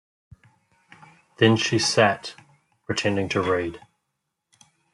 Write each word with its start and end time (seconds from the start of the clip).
Then 1.37 1.55
she 1.57 1.77
sat, 1.77 2.33
pretending 2.87 3.29
to 3.29 3.39
read. 3.43 3.79